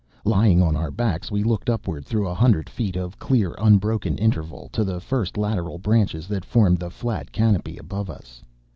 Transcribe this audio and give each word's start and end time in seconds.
Lying 0.25 0.63
on 0.63 0.75
our 0.75 0.89
backs, 0.89 1.29
we 1.29 1.43
looked 1.43 1.69
upward 1.69 2.05
through 2.07 2.27
a 2.27 2.33
hundred 2.33 2.71
feet 2.71 2.95
of 2.95 3.19
clear, 3.19 3.53
unbroken 3.59 4.17
interval 4.17 4.67
to 4.71 4.83
the 4.83 4.99
first 4.99 5.37
lateral 5.37 5.77
branches 5.77 6.27
that 6.27 6.43
formed 6.43 6.79
the 6.79 6.89
flat 6.89 7.31
canopy 7.31 7.77
above 7.77 8.09
us. 8.09 8.41